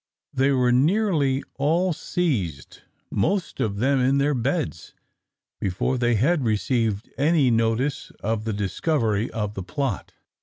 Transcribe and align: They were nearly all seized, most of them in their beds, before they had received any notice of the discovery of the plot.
They 0.33 0.49
were 0.49 0.71
nearly 0.71 1.43
all 1.59 1.93
seized, 1.93 2.81
most 3.11 3.59
of 3.59 3.75
them 3.77 3.99
in 3.99 4.17
their 4.17 4.33
beds, 4.33 4.95
before 5.59 5.99
they 5.99 6.15
had 6.15 6.43
received 6.43 7.11
any 7.19 7.51
notice 7.51 8.11
of 8.19 8.43
the 8.45 8.53
discovery 8.53 9.29
of 9.29 9.53
the 9.53 9.61
plot. 9.61 10.13